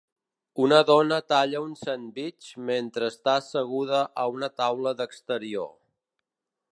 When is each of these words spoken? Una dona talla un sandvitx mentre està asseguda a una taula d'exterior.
Una 0.67 0.77
dona 0.89 1.19
talla 1.33 1.59
un 1.65 1.75
sandvitx 1.81 2.49
mentre 2.71 3.11
està 3.15 3.37
asseguda 3.43 4.01
a 4.23 4.27
una 4.39 4.53
taula 4.63 4.95
d'exterior. 5.03 5.73